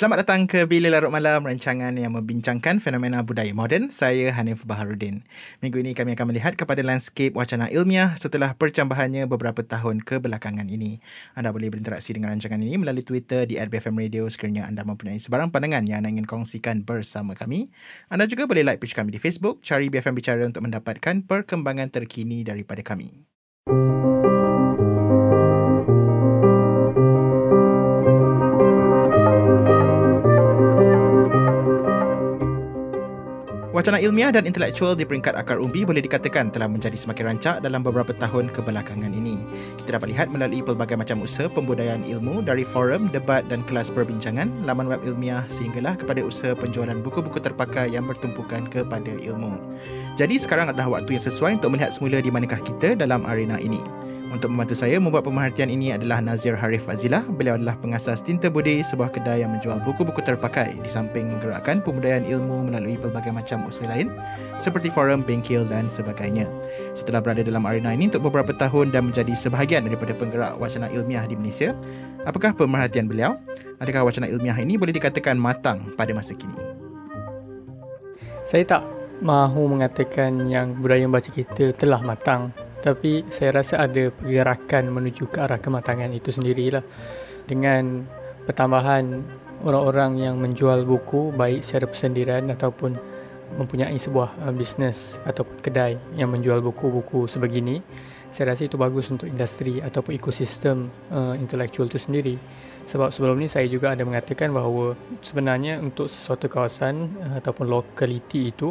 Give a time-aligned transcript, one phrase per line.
[0.00, 3.92] Selamat datang ke Bila Larut Malam, rancangan yang membincangkan fenomena budaya moden.
[3.92, 5.28] Saya Hanif Baharudin.
[5.60, 11.04] Minggu ini kami akan melihat kepada landscape wacana ilmiah setelah percambahannya beberapa tahun kebelakangan ini.
[11.36, 15.52] Anda boleh berinteraksi dengan rancangan ini melalui Twitter di @bfm radio sekiranya anda mempunyai sebarang
[15.52, 17.68] pandangan yang anda ingin kongsikan bersama kami.
[18.08, 22.40] Anda juga boleh like page kami di Facebook, cari BFM Bicara untuk mendapatkan perkembangan terkini
[22.40, 23.28] daripada kami.
[33.80, 37.80] Wacana ilmiah dan intelektual di peringkat akar umbi boleh dikatakan telah menjadi semakin rancak dalam
[37.80, 39.40] beberapa tahun kebelakangan ini.
[39.80, 44.68] Kita dapat lihat melalui pelbagai macam usaha pembudayaan ilmu dari forum, debat dan kelas perbincangan,
[44.68, 49.56] laman web ilmiah sehinggalah kepada usaha penjualan buku-buku terpakai yang bertumpukan kepada ilmu.
[50.20, 53.80] Jadi sekarang adalah waktu yang sesuai untuk melihat semula di manakah kita dalam arena ini.
[54.30, 57.26] Untuk membantu saya membuat pemerhatian ini adalah Nazir Harif Fazilah.
[57.34, 62.22] Beliau adalah pengasas Tinta Budi, sebuah kedai yang menjual buku-buku terpakai di samping menggerakkan pembudayaan
[62.22, 64.06] ilmu melalui pelbagai macam usaha lain
[64.62, 66.46] seperti forum, bengkel dan sebagainya.
[66.94, 71.26] Setelah berada dalam arena ini untuk beberapa tahun dan menjadi sebahagian daripada penggerak wacana ilmiah
[71.26, 71.74] di Malaysia,
[72.22, 73.34] apakah pemerhatian beliau?
[73.82, 76.54] Adakah wacana ilmiah ini boleh dikatakan matang pada masa kini?
[78.46, 78.86] Saya tak
[79.26, 85.38] mahu mengatakan yang budaya membaca kita telah matang tapi saya rasa ada pergerakan menuju ke
[85.40, 86.84] arah kematangan itu sendirilah.
[87.44, 88.04] Dengan
[88.44, 89.20] pertambahan
[89.64, 92.96] orang-orang yang menjual buku baik secara persendirian ataupun
[93.50, 97.82] mempunyai sebuah uh, bisnes ataupun kedai yang menjual buku-buku sebegini
[98.30, 102.38] saya rasa itu bagus untuk industri ataupun ekosistem uh, intelektual itu sendiri.
[102.86, 108.54] Sebab sebelum ni saya juga ada mengatakan bahawa sebenarnya untuk sesuatu kawasan uh, ataupun lokaliti
[108.54, 108.70] itu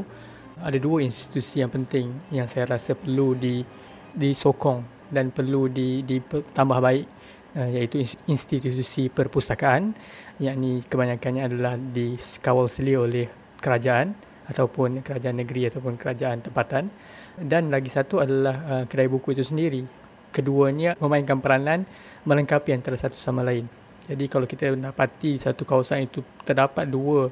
[0.63, 3.63] ada dua institusi yang penting yang saya rasa perlu di
[4.13, 7.05] disokong dan perlu di, ditambah baik
[7.57, 9.93] uh, iaitu institusi perpustakaan
[10.37, 13.27] yakni kebanyakannya adalah dikawal seli oleh
[13.59, 14.15] kerajaan
[14.49, 16.89] ataupun kerajaan negeri ataupun kerajaan tempatan.
[17.37, 19.85] Dan lagi satu adalah uh, kedai buku itu sendiri.
[20.29, 21.85] Keduanya memainkan peranan
[22.25, 23.65] melengkapi antara satu sama lain.
[24.09, 27.29] Jadi kalau kita dapati satu kawasan itu terdapat dua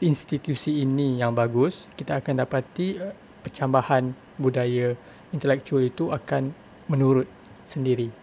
[0.00, 3.12] institusi ini yang bagus kita akan dapati uh,
[3.44, 4.96] percambahan budaya
[5.34, 6.54] intelektual itu akan
[6.86, 7.26] menurut
[7.66, 8.14] sendiri.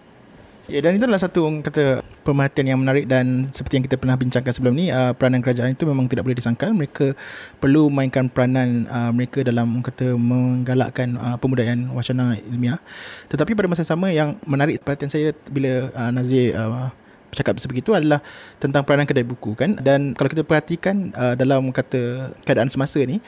[0.70, 4.54] Ya, dan itu adalah satu kata pemerhatian yang menarik dan seperti yang kita pernah bincangkan
[4.54, 7.18] sebelum ni uh, peranan kerajaan itu memang tidak boleh disangkal mereka
[7.58, 12.78] perlu mainkan peranan uh, mereka dalam kata menggalakkan uh, pembudayaan wacana ilmiah
[13.26, 16.94] tetapi pada masa sama yang menarik perhatian saya bila uh, Nazir uh,
[17.32, 18.20] bercakap seperti itu adalah
[18.60, 19.80] tentang peranan kedai buku kan?
[19.80, 23.24] Dan kalau kita perhatikan uh, dalam kata keadaan semasa ni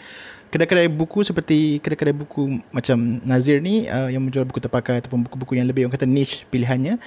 [0.54, 5.58] kedai-kedai buku seperti kedai-kedai buku macam Nazir ni uh, yang menjual buku terpakai ataupun buku-buku
[5.58, 7.02] yang lebih orang kata niche pilihannya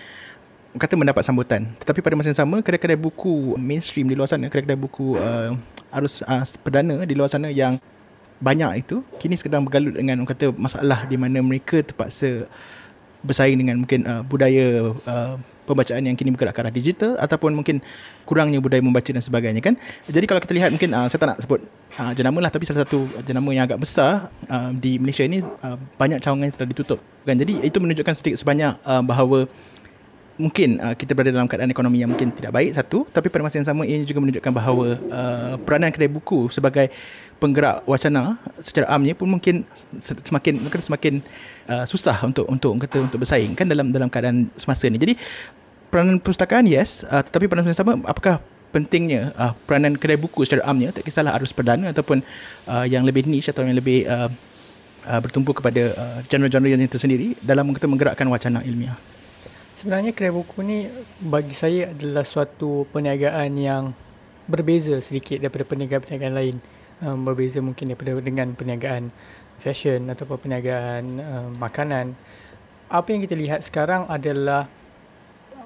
[0.74, 1.70] kata mendapat sambutan.
[1.78, 5.54] Tetapi pada masa yang sama kedai-kedai buku mainstream di luar sana kedai-kedai buku uh,
[5.94, 7.78] arus uh, perdana di luar sana yang
[8.36, 12.44] banyak itu kini sedang bergalut dengan orang kata masalah di mana mereka terpaksa
[13.24, 17.82] bersaing dengan mungkin uh, budaya uh, pembacaan yang kini bergerak ke arah digital ataupun mungkin
[18.22, 19.74] kurangnya budaya membaca dan sebagainya kan.
[20.06, 21.60] Jadi kalau kita lihat mungkin uh, saya tak nak sebut
[21.98, 25.76] uh, jenama lah tapi salah satu jenama yang agak besar uh, di Malaysia ini uh,
[25.98, 27.34] banyak cawangan telah ditutup kan.
[27.34, 29.50] Jadi itu menunjukkan sedikit sebanyak uh, bahawa
[30.36, 33.56] mungkin uh, kita berada dalam keadaan ekonomi yang mungkin tidak baik satu tapi pada masa
[33.56, 36.92] yang sama ini juga menunjukkan bahawa uh, peranan kedai buku sebagai
[37.40, 39.64] penggerak wacana secara amnya pun mungkin
[40.00, 41.14] semakin mungkin semakin
[41.70, 44.98] uh, susah untuk untuk kata untuk bersaing kan dalam dalam keadaan semasa ni.
[44.98, 45.14] Jadi
[45.90, 48.42] peranan perpustakaan yes uh, tetapi yang sama apakah
[48.74, 50.90] pentingnya uh, peranan kedai buku secara amnya?
[50.92, 52.20] Tak kisahlah arus perdana ataupun
[52.68, 54.28] uh, yang lebih niche atau yang lebih uh,
[55.06, 58.98] uh, bertumpu kepada uh, genre-genre yang tersendiri dalam kita menggerakkan wacana ilmiah.
[59.76, 60.88] Sebenarnya kedai buku ni
[61.20, 63.92] bagi saya adalah suatu perniagaan yang
[64.48, 66.56] berbeza sedikit daripada perniagaan-perniagaan lain.
[66.96, 69.12] Um, berbeza mungkin daripada dengan perniagaan
[69.60, 72.16] fashion atau perniagaan um, makanan.
[72.88, 74.64] Apa yang kita lihat sekarang adalah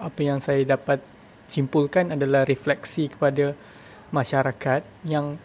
[0.01, 0.99] apa yang saya dapat
[1.47, 3.55] simpulkan adalah refleksi kepada
[4.11, 5.39] masyarakat yang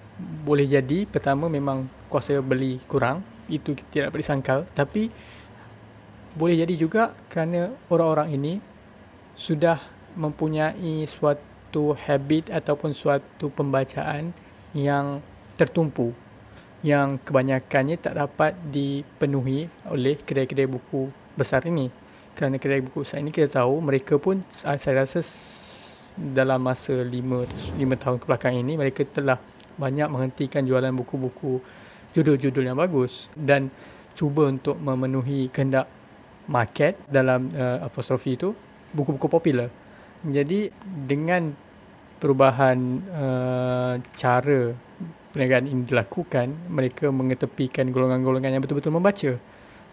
[0.48, 3.22] boleh jadi pertama memang kuasa beli kurang
[3.52, 5.12] itu tidak dapat disangkal tapi
[6.34, 8.54] boleh jadi juga kerana orang-orang ini
[9.36, 9.80] sudah
[10.16, 14.32] mempunyai suatu habit ataupun suatu pembacaan
[14.72, 15.20] yang
[15.56, 16.12] tertumpu
[16.86, 21.90] yang kebanyakannya tak dapat dipenuhi oleh kedai-kedai buku besar ini
[22.36, 25.24] kerana kedai buku besar ini kita tahu mereka pun saya rasa
[26.16, 29.40] dalam masa 5 5 tahun kebelakang ini mereka telah
[29.76, 31.60] banyak menghentikan jualan buku-buku
[32.16, 33.68] judul-judul yang bagus dan
[34.16, 35.92] cuba untuk memenuhi kehendak
[36.48, 38.56] market dalam uh, apostrofi itu
[38.96, 39.68] buku-buku popular.
[40.24, 41.52] Jadi dengan
[42.24, 42.78] perubahan
[43.12, 44.72] uh, cara
[45.36, 49.32] perniagaan ini dilakukan, mereka mengetepikan golongan-golongan yang betul-betul membaca.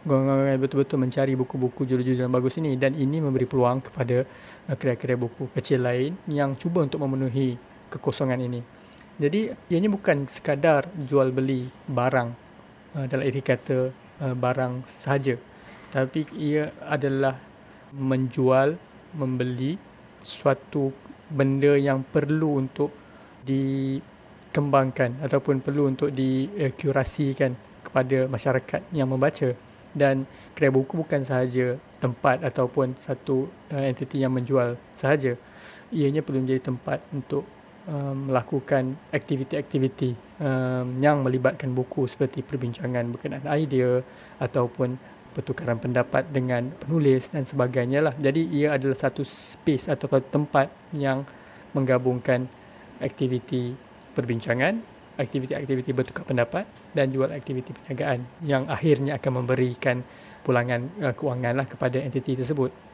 [0.06, 4.22] Golongan-golongan yang betul-betul mencari buku-buku judul-judul yang bagus ini dan ini memberi peluang kepada
[4.70, 7.58] uh, kedai-kedai buku kecil lain yang cuba untuk memenuhi
[7.90, 8.62] kekosongan ini.
[9.18, 12.28] Jadi ianya bukan sekadar jual beli barang
[12.94, 13.90] uh, dalam erti kata
[14.22, 15.34] uh, barang sahaja
[15.92, 17.36] tapi ia adalah
[17.92, 18.80] menjual
[19.12, 19.76] membeli
[20.24, 20.88] suatu
[21.28, 22.88] benda yang perlu untuk
[24.52, 29.56] dikembangkan ataupun perlu untuk dikurasikan kepada masyarakat yang membaca
[29.96, 35.40] dan kedai buku bukan sahaja tempat ataupun satu uh, entiti yang menjual sahaja
[35.88, 37.48] ianya perlu menjadi tempat untuk
[37.88, 44.04] um, melakukan aktiviti-aktiviti um, yang melibatkan buku seperti perbincangan berkenaan idea
[44.36, 45.00] ataupun
[45.32, 48.14] pertukaran pendapat dengan penulis dan sebagainya lah.
[48.20, 51.24] Jadi ia adalah satu space atau tempat yang
[51.72, 52.44] menggabungkan
[53.00, 53.72] aktiviti
[54.12, 54.78] perbincangan,
[55.18, 56.64] aktiviti-aktiviti bertukar pendapat
[56.96, 60.00] dan juga aktiviti perniagaan yang akhirnya akan memberikan
[60.42, 62.91] pulangan uh, kewangan lah kepada entiti tersebut.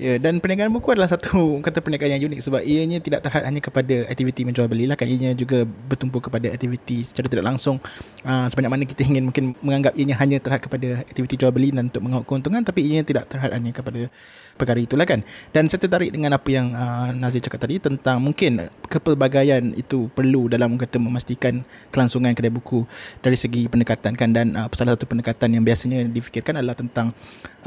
[0.00, 1.36] Ya, dan perniagaan buku adalah satu
[1.66, 5.04] kata perniagaan yang unik sebab ianya tidak terhad hanya kepada aktiviti menjual beli lah kan.
[5.04, 7.76] Ianya juga bertumpu kepada aktiviti secara tidak langsung.
[8.24, 11.92] Uh, sebanyak mana kita ingin mungkin menganggap ianya hanya terhad kepada aktiviti jual beli dan
[11.92, 14.08] untuk mengaut keuntungan tapi ianya tidak terhad hanya kepada
[14.56, 15.20] perkara itulah kan.
[15.52, 20.48] Dan saya tertarik dengan apa yang uh, Nazir cakap tadi tentang mungkin kepelbagaian itu perlu
[20.48, 21.60] dalam kata memastikan
[21.92, 22.88] kelangsungan kedai buku
[23.20, 24.32] dari segi pendekatan kan.
[24.32, 27.12] Dan uh, salah satu pendekatan yang biasanya difikirkan adalah tentang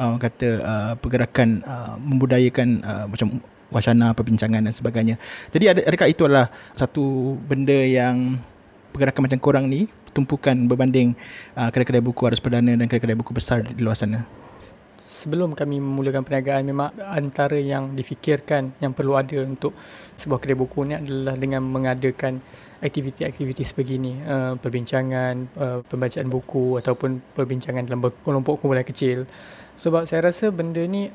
[0.01, 1.93] uh, kata uh, pergerakan uh,
[2.23, 5.15] membudayakan uh, macam wacana perbincangan dan sebagainya.
[5.51, 8.39] Jadi adakah itu adalah satu benda yang
[8.95, 11.17] pergerakan macam korang ni tumpukan berbanding
[11.59, 14.23] uh, kedai-kedai buku harus perdana dan kedai-kedai buku besar di luar sana?
[15.23, 19.71] sebelum kami memulakan perniagaan memang antara yang difikirkan yang perlu ada untuk
[20.19, 22.43] sebuah kedai buku ni adalah dengan mengadakan
[22.83, 29.23] aktiviti-aktiviti sebegini uh, perbincangan uh, pembacaan buku ataupun perbincangan dalam kelompok kumpulan kecil
[29.79, 31.07] sebab saya rasa benda ni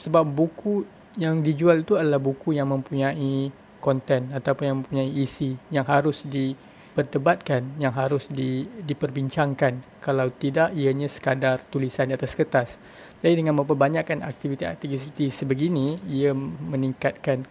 [0.00, 0.88] sebab buku
[1.20, 3.52] yang dijual itu adalah buku yang mempunyai
[3.84, 6.56] konten ataupun yang mempunyai isi yang harus di
[6.90, 10.02] diperdebatkan yang harus di, diperbincangkan.
[10.04, 12.76] Kalau tidak ianya sekadar tulisan di atas kertas.
[13.24, 17.46] Jadi dengan memperbanyakkan aktiviti-aktiviti sebegini ia meningkatkan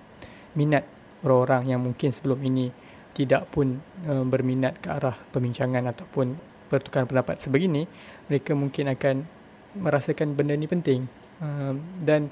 [0.54, 0.86] minat
[1.26, 2.70] orang-orang yang mungkin sebelum ini
[3.18, 6.38] tidak pun uh, berminat ke arah perbincangan ataupun
[6.70, 7.90] pertukaran pendapat sebegini
[8.30, 9.26] mereka mungkin akan
[9.78, 11.06] merasakan benda ini penting
[11.44, 12.32] uh, dan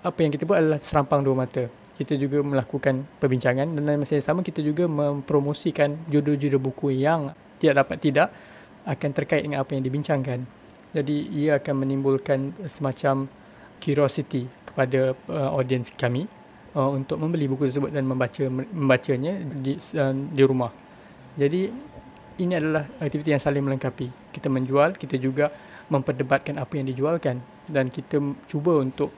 [0.00, 1.68] apa yang kita buat adalah serampang dua mata
[2.00, 7.36] kita juga melakukan perbincangan dan dalam masa yang sama kita juga mempromosikan judul-judul buku yang
[7.60, 8.28] tidak dapat tidak
[8.88, 10.48] akan terkait dengan apa yang dibincangkan.
[10.96, 13.28] Jadi ia akan menimbulkan semacam
[13.84, 16.24] curiosity kepada uh, audiens kami
[16.72, 20.72] uh, untuk membeli buku tersebut dan membaca membacanya di uh, di rumah.
[21.36, 21.68] Jadi
[22.40, 24.32] ini adalah aktiviti yang saling melengkapi.
[24.32, 25.52] Kita menjual, kita juga
[25.90, 29.10] memperdebatkan apa yang dijualkan dan kita cuba untuk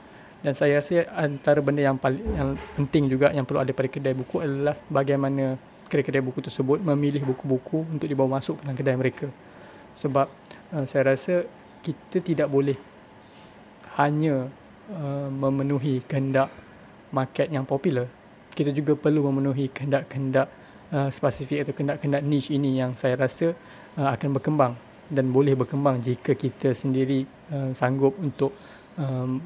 [0.43, 4.17] dan saya rasa antara benda yang paling yang penting juga yang perlu ada pada kedai
[4.17, 5.55] buku adalah bagaimana
[5.87, 9.29] kedai-kedai buku tersebut memilih buku-buku untuk dibawa masuk ke dalam kedai mereka.
[9.93, 10.27] Sebab
[10.73, 11.45] uh, saya rasa
[11.85, 12.81] kita tidak boleh
[14.01, 14.49] hanya
[14.89, 16.49] uh, memenuhi kehendak
[17.13, 18.09] market yang popular.
[18.57, 20.49] Kita juga perlu memenuhi kehendak-kehendak
[20.97, 23.53] uh, spesifik atau kehendak-kehendak niche ini yang saya rasa
[24.01, 24.75] uh, akan berkembang
[25.13, 28.57] dan boleh berkembang jika kita sendiri uh, sanggup untuk
[28.97, 29.37] um,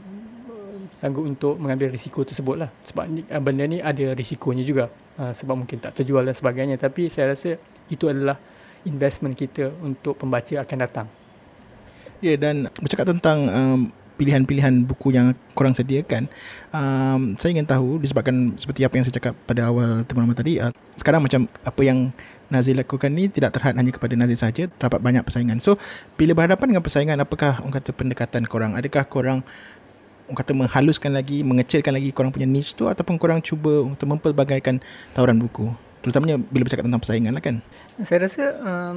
[1.02, 4.86] sanggup untuk mengambil risiko tersebut lah sebab ni, uh, benda ni ada risikonya juga.
[5.18, 6.78] Uh, sebab mungkin tak terjual dan sebagainya.
[6.78, 7.58] Tapi saya rasa
[7.90, 8.38] itu adalah
[8.86, 11.06] investment kita untuk pembaca akan datang.
[12.22, 13.80] Ya yeah, dan bercakap tentang um,
[14.16, 16.28] pilihan-pilihan buku yang korang sediakan
[16.72, 20.72] um, saya ingin tahu disebabkan seperti apa yang saya cakap pada awal teman-teman tadi uh,
[20.96, 22.10] sekarang macam apa yang
[22.46, 25.76] Nazir lakukan ni tidak terhad hanya kepada Nazir saja terdapat banyak persaingan so
[26.16, 29.40] bila berhadapan dengan persaingan apakah orang kata pendekatan korang adakah korang
[30.26, 34.82] orang kata menghaluskan lagi, mengecilkan lagi korang punya niche tu ataupun korang cuba untuk mempelbagaikan
[35.14, 35.70] tawaran buku.
[36.02, 37.62] Terutamanya bila bercakap tentang persaingan lah kan.
[38.02, 38.96] Saya rasa um,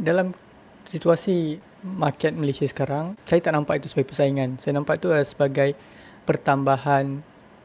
[0.00, 0.32] dalam
[0.86, 4.58] situasi market Malaysia sekarang, saya tak nampak itu sebagai persaingan.
[4.58, 5.70] Saya nampak itu adalah sebagai
[6.26, 7.22] pertambahan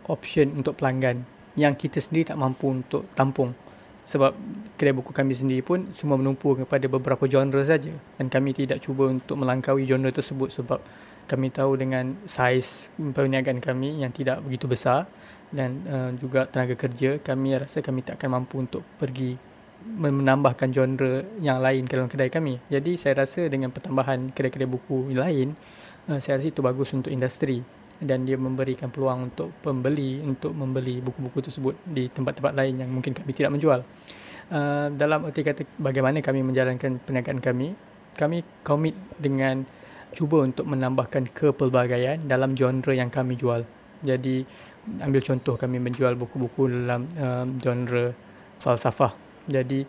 [0.10, 1.26] option untuk pelanggan
[1.58, 3.54] yang kita sendiri tak mampu untuk tampung.
[4.02, 4.34] Sebab
[4.76, 9.08] kedai buku kami sendiri pun semua menumpu kepada beberapa genre saja dan kami tidak cuba
[9.08, 10.82] untuk melangkaui genre tersebut sebab
[11.30, 15.06] kami tahu dengan saiz perniagaan kami yang tidak begitu besar
[15.54, 19.38] dan uh, juga tenaga kerja kami rasa kami tak akan mampu untuk pergi
[19.86, 22.62] menambahkan genre yang lain ke dalam kedai kami.
[22.70, 25.54] Jadi saya rasa dengan pertambahan kedai-kedai buku lain,
[26.10, 27.62] uh, saya rasa itu bagus untuk industri
[28.02, 33.14] dan dia memberikan peluang untuk pembeli untuk membeli buku-buku tersebut di tempat-tempat lain yang mungkin
[33.14, 33.86] kami tidak menjual.
[34.52, 37.78] Uh, dalam erti kata bagaimana kami menjalankan perniagaan kami,
[38.18, 39.64] kami komit dengan
[40.12, 43.64] cuba untuk menambahkan kepelbagaian dalam genre yang kami jual.
[44.02, 44.44] Jadi
[45.06, 48.18] ambil contoh kami menjual buku-buku dalam uh, genre
[48.60, 49.21] falsafah.
[49.48, 49.86] Jadi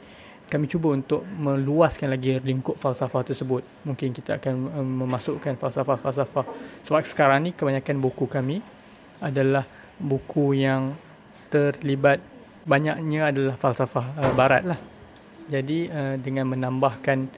[0.52, 3.64] kami cuba untuk meluaskan lagi lingkup falsafah tersebut.
[3.88, 6.44] Mungkin kita akan um, memasukkan falsafah-falsafah.
[6.84, 8.60] Sebab sekarang ni kebanyakan buku kami
[9.24, 9.64] adalah
[9.96, 10.92] buku yang
[11.48, 12.20] terlibat
[12.68, 14.76] banyaknya adalah falsafah uh, barat lah.
[15.48, 17.32] Jadi uh, dengan menambahkan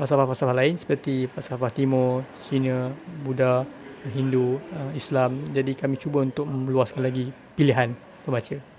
[0.00, 2.88] falsafah-falsafah lain seperti falsafah timur, Cina,
[3.20, 3.68] Buddha,
[4.08, 5.44] Hindu, uh, Islam.
[5.52, 7.92] Jadi kami cuba untuk meluaskan lagi pilihan
[8.24, 8.71] pembaca.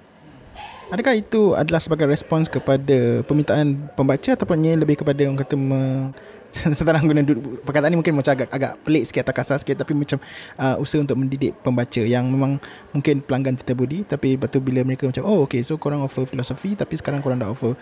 [0.94, 6.14] Adakah itu adalah sebagai respons kepada permintaan pembaca ataupun lebih kepada orang kata me,
[6.54, 7.26] setelah guna
[7.66, 10.22] perkataan ini mungkin macam agak agak pelik sikit atau kasar sikit tapi macam
[10.62, 12.62] uh, usaha untuk mendidik pembaca yang memang
[12.94, 16.30] mungkin pelanggan Tita Budi tapi lepas tu bila mereka macam oh okay so korang offer
[16.30, 17.74] filosofi tapi sekarang korang dah offer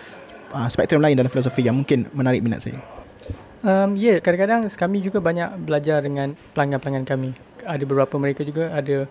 [0.56, 2.80] uh, spektrum lain dalam filosofi yang mungkin menarik minat saya.
[3.60, 7.36] Um, ya, yeah, kadang-kadang kami juga banyak belajar dengan pelanggan-pelanggan kami.
[7.68, 9.06] Ada beberapa mereka juga ada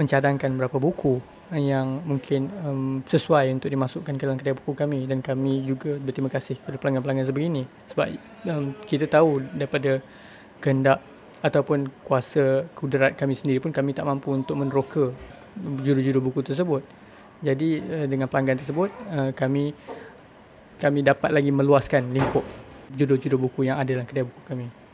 [0.00, 5.22] mencadangkan beberapa buku yang mungkin um, sesuai untuk dimasukkan ke dalam kedai buku kami dan
[5.22, 8.06] kami juga berterima kasih kepada pelanggan-pelanggan sebegini sebab
[8.50, 10.02] um, kita tahu daripada
[10.58, 10.98] kehendak
[11.46, 15.14] ataupun kuasa kudrat kami sendiri pun kami tak mampu untuk meneroka
[15.86, 16.82] juru-juru buku tersebut.
[17.38, 19.70] Jadi uh, dengan pelanggan tersebut uh, kami
[20.82, 22.42] kami dapat lagi meluaskan lingkup
[22.90, 24.85] judul-judul buku yang ada dalam kedai buku kami.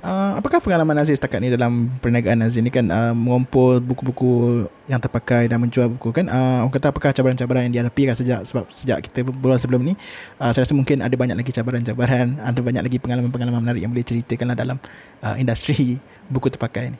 [0.00, 4.96] Uh, apakah pengalaman Aziz setakat ni dalam perniagaan Aziz ni kan uh, mengumpul buku-buku yang
[4.96, 8.64] terpakai dan menjual buku kan uh, orang kata apakah cabaran-cabaran yang dihadapi kan sejak sebab
[8.72, 9.92] sejak kita berbual sebelum ni
[10.40, 14.06] uh, saya rasa mungkin ada banyak lagi cabaran-cabaran ada banyak lagi pengalaman-pengalaman menarik yang boleh
[14.08, 14.80] ceritakan dalam
[15.20, 16.00] uh, industri
[16.32, 16.98] buku terpakai ni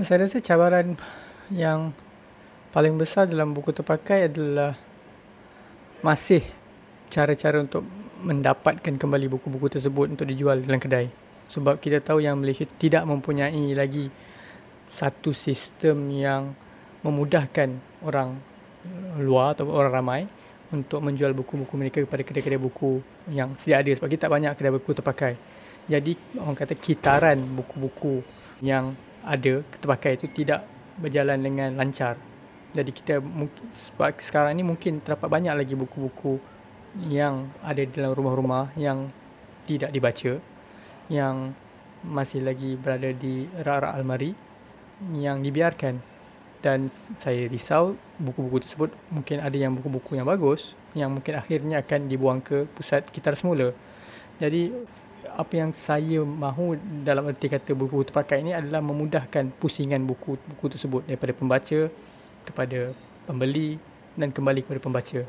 [0.00, 0.96] saya rasa cabaran
[1.52, 1.92] yang
[2.72, 4.72] paling besar dalam buku terpakai adalah
[6.04, 6.44] masih
[7.08, 7.82] cara-cara untuk
[8.22, 11.27] mendapatkan kembali buku-buku tersebut untuk dijual dalam kedai.
[11.48, 14.12] Sebab kita tahu yang Malaysia tidak mempunyai lagi
[14.92, 16.52] satu sistem yang
[17.00, 17.72] memudahkan
[18.04, 18.36] orang
[19.20, 20.20] luar atau orang ramai
[20.68, 23.00] untuk menjual buku-buku mereka kepada kedai-kedai buku
[23.32, 25.32] yang sedia ada sebab kita tak banyak kedai buku terpakai.
[25.88, 28.20] Jadi orang kata kitaran buku-buku
[28.60, 28.92] yang
[29.24, 30.68] ada terpakai itu tidak
[31.00, 32.20] berjalan dengan lancar.
[32.76, 33.24] Jadi kita
[33.72, 36.36] sebab sekarang ni mungkin terdapat banyak lagi buku-buku
[37.08, 39.08] yang ada dalam rumah-rumah yang
[39.64, 40.36] tidak dibaca
[41.08, 41.52] yang
[42.04, 44.32] masih lagi berada di rak-rak almari
[45.16, 45.98] yang dibiarkan.
[46.58, 46.90] Dan
[47.22, 52.42] saya risau buku-buku tersebut mungkin ada yang buku-buku yang bagus yang mungkin akhirnya akan dibuang
[52.42, 53.70] ke pusat kitar semula.
[54.42, 54.74] Jadi
[55.38, 56.74] apa yang saya mahu
[57.06, 61.80] dalam erti kata buku terpakai ini adalah memudahkan pusingan buku-buku tersebut daripada pembaca
[62.42, 62.90] kepada
[63.22, 63.78] pembeli
[64.18, 65.20] dan kembali kepada pembaca.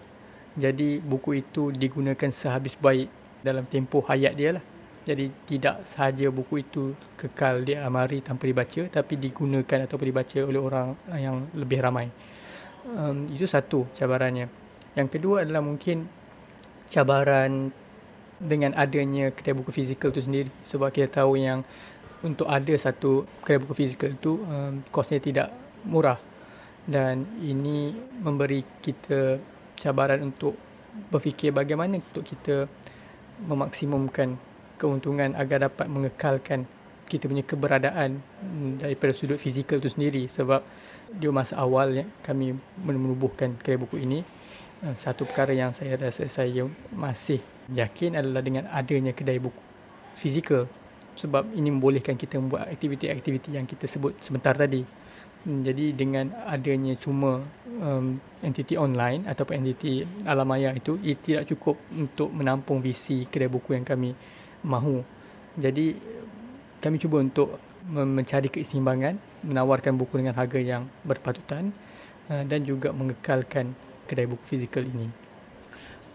[0.57, 3.05] Jadi buku itu digunakan sehabis baik
[3.45, 4.63] dalam tempoh hayat dia lah.
[5.09, 10.61] Jadi tidak sahaja buku itu kekal di almari tanpa dibaca tapi digunakan atau dibaca oleh
[10.61, 12.13] orang yang lebih ramai.
[12.85, 14.45] Um, itu satu cabarannya.
[14.93, 16.05] Yang kedua adalah mungkin
[16.93, 17.73] cabaran
[18.37, 20.53] dengan adanya kedai buku fizikal itu sendiri.
[20.61, 21.65] Sebab kita tahu yang
[22.21, 25.49] untuk ada satu kedai buku fizikal itu um, kosnya tidak
[25.89, 26.21] murah.
[26.85, 29.41] Dan ini memberi kita
[29.73, 30.53] cabaran untuk
[31.09, 32.69] berfikir bagaimana untuk kita
[33.41, 34.48] memaksimumkan
[34.79, 36.63] keuntungan agar dapat mengekalkan
[37.09, 38.21] kita punya keberadaan
[38.77, 40.29] daripada sudut fizikal itu sendiri.
[40.29, 40.61] Sebab
[41.09, 44.21] di masa awal yang kami menubuhkan kedai buku ini.
[44.79, 46.63] Eh, satu perkara yang saya rasa saya
[46.95, 49.59] masih yakin adalah dengan adanya kedai buku
[50.15, 50.69] fizikal.
[51.19, 54.85] Sebab ini membolehkan kita membuat aktiviti-aktiviti yang kita sebut sebentar tadi.
[55.43, 57.43] Hmm, jadi dengan adanya cuma
[57.79, 63.51] um, entiti online ataupun entiti alam maya itu, ia tidak cukup untuk menampung visi kedai
[63.51, 64.15] buku yang kami
[64.63, 65.03] mahu.
[65.59, 65.95] Jadi
[66.79, 71.73] kami cuba untuk mencari keseimbangan, menawarkan buku dengan harga yang berpatutan
[72.29, 73.73] uh, dan juga mengekalkan
[74.05, 75.09] kedai buku fizikal ini.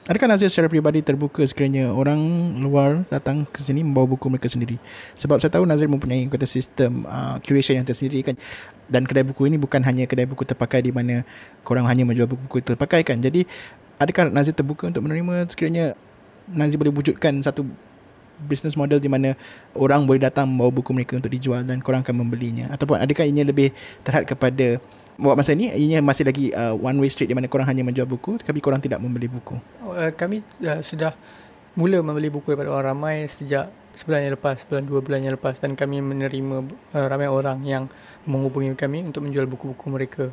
[0.04, 2.20] Adakah Nazir secara peribadi terbuka sekiranya orang
[2.60, 4.76] luar datang ke sini membawa buku mereka sendiri?
[5.16, 8.36] Sebab saya tahu Nazir mempunyai kata sistem uh, curation yang tersendiri kan.
[8.84, 11.24] Dan kedai buku ini bukan hanya kedai buku terpakai di mana
[11.64, 13.16] korang hanya menjual buku-buku terpakai kan.
[13.16, 13.48] Jadi
[13.96, 15.96] adakah Nazir terbuka untuk menerima sekiranya
[16.52, 17.64] Nazir boleh wujudkan satu
[18.42, 19.38] business model di mana
[19.74, 22.70] orang boleh datang membawa buku mereka untuk dijual dan korang akan membelinya?
[22.74, 23.70] Ataupun adakah ini lebih
[24.02, 24.82] terhad kepada
[25.14, 25.70] buat masa ni?
[25.70, 28.82] Ianya masih lagi uh, one way street di mana korang hanya menjual buku tapi korang
[28.82, 29.58] tidak membeli buku?
[29.82, 31.14] Uh, kami uh, sudah
[31.74, 35.58] mula membeli buku daripada orang ramai sejak sebulan yang lepas sebulan dua bulan yang lepas.
[35.62, 37.86] Dan kami menerima uh, ramai orang yang
[38.26, 40.24] menghubungi kami untuk menjual buku-buku mereka.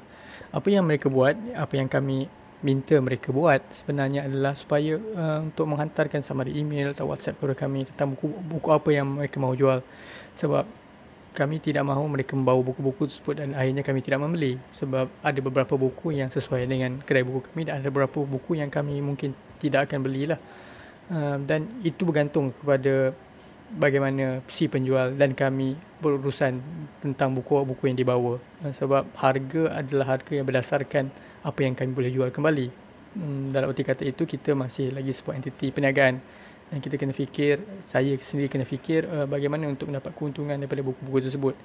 [0.49, 2.27] Apa yang mereka buat apa yang kami
[2.61, 7.57] minta mereka buat sebenarnya adalah supaya uh, untuk menghantarkan sama ada email atau WhatsApp kepada
[7.57, 9.79] kami tentang buku buku apa yang mereka mahu jual.
[10.37, 10.65] Sebab
[11.31, 14.61] kami tidak mahu mereka membawa buku-buku tersebut dan akhirnya kami tidak membeli.
[14.77, 18.69] Sebab ada beberapa buku yang sesuai dengan kedai buku kami dan ada beberapa buku yang
[18.69, 20.39] kami mungkin tidak akan belilah.
[21.11, 23.11] Uh, dan itu bergantung kepada
[23.77, 26.59] bagaimana si penjual dan kami berurusan
[26.99, 28.41] tentang buku-buku yang dibawa.
[28.63, 31.11] Uh, sebab harga adalah harga yang berdasarkan
[31.41, 32.67] apa yang kami boleh jual kembali.
[33.15, 36.19] Um, dalam arti kata itu kita masih lagi sebuah entiti perniagaan.
[36.71, 41.27] Dan kita kena fikir saya sendiri kena fikir uh, bagaimana untuk mendapat keuntungan daripada buku-buku
[41.27, 41.55] tersebut.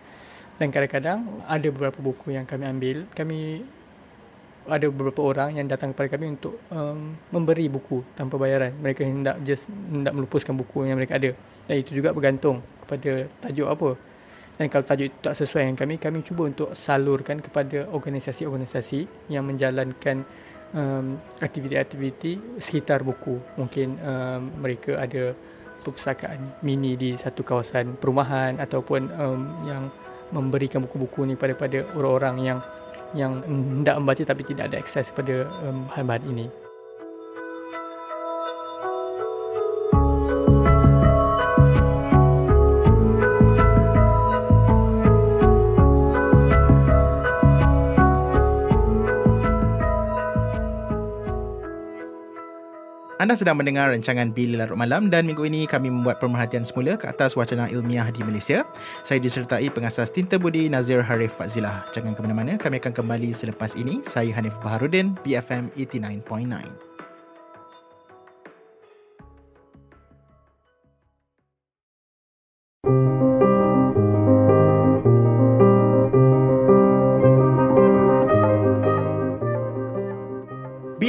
[0.57, 3.63] Dan kadang-kadang ada beberapa buku yang kami ambil kami
[4.69, 8.75] ada beberapa orang yang datang kepada kami untuk um, memberi buku tanpa bayaran.
[8.79, 11.31] Mereka hendak just hendak melupuskan buku yang mereka ada.
[11.67, 13.91] Dan itu juga bergantung kepada tajuk apa.
[14.57, 19.45] Dan kalau tajuk itu tak sesuai dengan kami kami cuba untuk salurkan kepada organisasi-organisasi yang
[19.45, 20.25] menjalankan
[20.73, 23.37] um, aktiviti-aktiviti sekitar buku.
[23.61, 25.37] Mungkin um, mereka ada
[25.85, 29.83] perpustakaan mini di satu kawasan perumahan ataupun um, yang
[30.35, 32.59] memberikan buku-buku ni pada pada orang-orang yang
[33.15, 36.66] yang hendak membaca tapi tidak ada akses pada um, bahan-bahan ini.
[53.17, 57.09] Anda sedang mendengar rancangan Bila Larut Malam dan minggu ini kami membuat pemerhatian semula ke
[57.09, 58.69] atas wacana ilmiah di Malaysia.
[59.09, 61.89] Saya disertai pengasas Tinta Budi Nazir Harif Fazilah.
[61.97, 64.05] Jangan ke mana-mana, kami akan kembali selepas ini.
[64.05, 66.96] Saya Hanif Baharudin, BFM 89.9.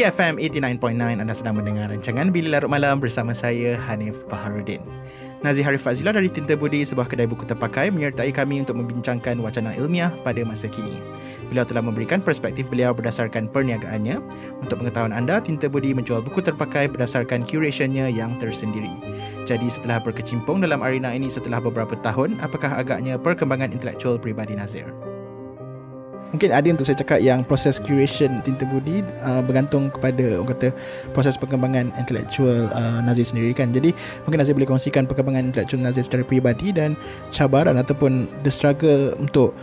[0.08, 4.80] BFM 89.9 anda sedang mendengar rancangan Bila Larut Malam bersama saya Hanif Baharudin.
[5.44, 9.76] Nazir Harif Fazila dari Tinta Budi, sebuah kedai buku terpakai menyertai kami untuk membincangkan wacana
[9.76, 10.96] ilmiah pada masa kini.
[11.52, 14.24] Beliau telah memberikan perspektif beliau berdasarkan perniagaannya.
[14.64, 18.96] Untuk pengetahuan anda, Tinta Budi menjual buku terpakai berdasarkan curationnya yang tersendiri.
[19.44, 24.88] Jadi setelah berkecimpung dalam arena ini setelah beberapa tahun, apakah agaknya perkembangan intelektual pribadi Nazir?
[26.32, 30.68] Mungkin ada untuk saya cakap yang proses curation tinta budi uh, bergantung kepada orang kata
[31.16, 33.96] proses perkembangan intellectual uh, Nazir sendiri kan jadi
[34.28, 37.00] mungkin Nazir boleh kongsikan perkembangan intellectual Nazir secara peribadi dan
[37.32, 39.56] cabaran ataupun the struggle untuk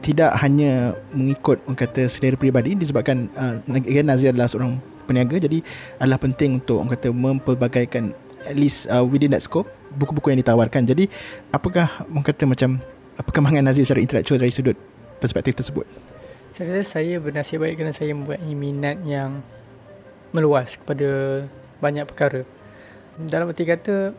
[0.00, 5.64] tidak hanya mengikut orang kata selera peribadi disebabkan uh, again Nazir adalah seorang peniaga jadi
[6.00, 8.12] adalah penting untuk orang kata mempelbagaikan
[8.44, 11.08] at least uh, within that scope buku-buku yang ditawarkan jadi
[11.52, 12.80] apakah orang kata macam
[13.20, 14.76] perkembangan Nazir secara intellectual dari sudut
[15.20, 16.09] perspektif tersebut?
[16.50, 19.38] Saya rasa saya bernasib baik kerana saya membuat minat yang
[20.34, 21.46] meluas kepada
[21.78, 22.42] banyak perkara.
[23.14, 24.10] Dalam arti kata,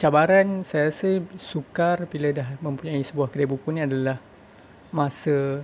[0.00, 4.16] cabaran saya rasa sukar bila dah mempunyai sebuah kedai buku ni adalah
[4.96, 5.60] masa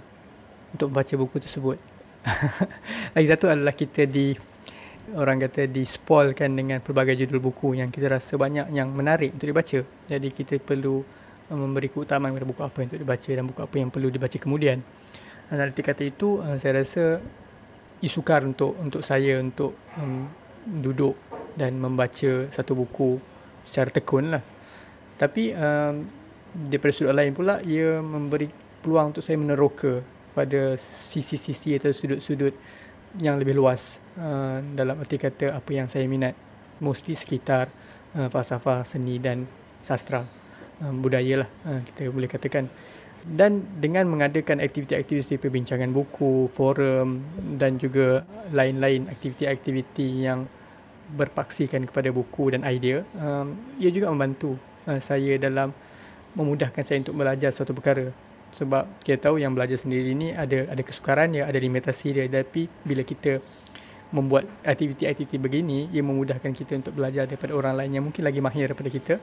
[0.77, 1.81] untuk membaca buku tersebut.
[3.17, 4.37] Lagi satu adalah kita di
[5.17, 9.57] orang kata di spoilkan dengan pelbagai judul buku yang kita rasa banyak yang menarik untuk
[9.57, 9.81] dibaca.
[10.05, 11.01] Jadi kita perlu
[11.49, 14.79] memberi keutamaan kepada buku apa yang untuk dibaca dan buku apa yang perlu dibaca kemudian.
[15.51, 17.19] Dalam kata itu, uh, saya rasa
[18.01, 20.31] isukar untuk untuk saya untuk um,
[20.65, 21.19] duduk
[21.59, 23.19] dan membaca satu buku
[23.67, 24.43] secara tekun lah.
[25.19, 26.07] Tapi um,
[26.55, 28.49] daripada sudut lain pula, ia memberi
[28.81, 30.01] peluang untuk saya meneroka
[30.33, 32.55] pada sisi-sisi atau sudut-sudut
[33.19, 36.33] yang lebih luas uh, dalam arti kata apa yang saya minat.
[36.81, 37.69] Mostly sekitar
[38.17, 39.45] uh, falsafah, seni dan
[39.85, 40.25] sastra
[40.81, 42.69] um, budaya lah uh, kita boleh katakan
[43.21, 47.21] dan dengan mengadakan aktiviti-aktiviti perbincangan buku, forum
[47.61, 50.49] dan juga lain-lain aktiviti-aktiviti yang
[51.13, 54.57] berpaksikan kepada buku dan idea, um, ia juga membantu
[54.89, 55.75] uh, saya dalam
[56.33, 58.09] memudahkan saya untuk belajar suatu perkara.
[58.51, 62.25] Sebab kita tahu yang belajar sendiri ini ada ada kesukaran dia, ada limitasi dia.
[62.27, 63.39] Tapi bila kita
[64.11, 68.73] membuat aktiviti-aktiviti begini, ia memudahkan kita untuk belajar daripada orang lain yang mungkin lagi mahir
[68.73, 69.15] daripada kita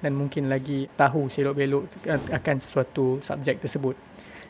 [0.00, 3.96] dan mungkin lagi tahu selok-belok akan sesuatu subjek tersebut.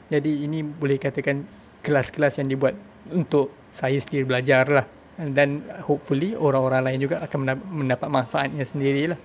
[0.09, 1.45] Jadi ini boleh katakan
[1.81, 2.75] kelas-kelas yang dibuat
[3.13, 4.87] untuk saya sendiri belajar lah.
[5.15, 7.39] Dan hopefully orang-orang lain juga akan
[7.71, 9.21] mendapat manfaatnya sendirilah.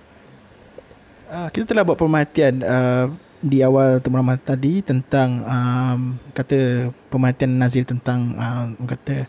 [1.30, 3.06] Uh, kita telah buat pemerhatian uh,
[3.40, 6.00] di awal temuan tadi tentang um,
[6.36, 9.24] kata pemerhatian Nazir tentang um, kata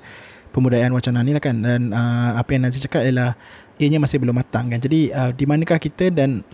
[0.52, 3.40] pemudayaan wacana ni lah kan dan uh, apa yang Nazir cakap ialah
[3.82, 4.78] ianya masih belum matang kan.
[4.78, 6.46] Jadi uh, di manakah kita dan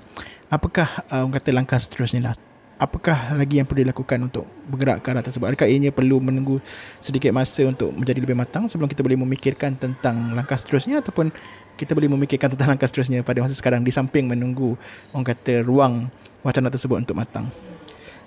[0.48, 2.36] apakah uh, kata langkah seterusnya lah?
[2.78, 5.50] Apakah lagi yang perlu dilakukan untuk bergerak ke arah tersebut?
[5.50, 6.62] Adakah ianya perlu menunggu
[7.02, 11.34] sedikit masa untuk menjadi lebih matang sebelum kita boleh memikirkan tentang langkah seterusnya ataupun
[11.74, 14.78] kita boleh memikirkan tentang langkah seterusnya pada masa sekarang di samping menunggu
[15.10, 16.06] orang kata ruang
[16.46, 17.50] wacana tersebut untuk matang?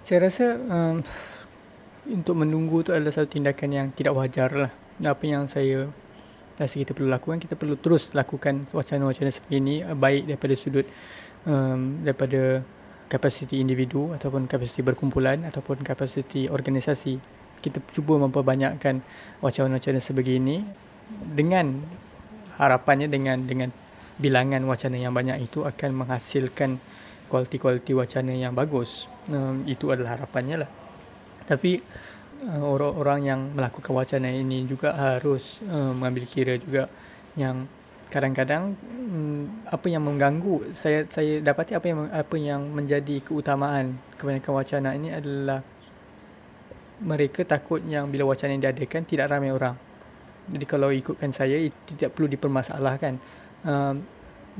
[0.02, 0.98] Saya rasa um,
[2.10, 4.72] untuk menunggu tu adalah satu tindakan yang tidak wajar lah
[5.06, 5.88] apa yang saya
[6.60, 10.84] rasa kita perlu lakukan kita perlu terus lakukan wacana-wacana seperti ini uh, baik daripada sudut
[11.48, 12.60] um, daripada
[13.10, 17.18] kapasiti individu ataupun kapasiti berkumpulan ataupun kapasiti organisasi.
[17.60, 19.04] Kita cuba memperbanyakkan
[19.42, 20.64] wacana-wacana sebegini
[21.10, 21.76] dengan
[22.56, 23.68] harapannya dengan dengan
[24.16, 26.80] bilangan wacana yang banyak itu akan menghasilkan
[27.28, 29.10] kualiti-kualiti wacana yang bagus.
[29.28, 30.70] Um, itu adalah harapannya lah.
[31.44, 31.82] Tapi
[32.48, 36.88] orang-orang yang melakukan wacana ini juga harus uh, mengambil kira juga
[37.36, 37.68] yang
[38.10, 38.74] kadang-kadang
[39.06, 44.90] um, apa yang mengganggu saya saya dapati apa yang apa yang menjadi keutamaan kebanyakan wacana
[44.98, 45.62] ini adalah
[47.00, 49.72] mereka takut yang bila wacana yang diadakan tidak ramai orang.
[50.50, 51.56] Jadi kalau ikutkan saya
[51.88, 53.16] tidak perlu dipermasalahkan.
[53.64, 54.04] Um,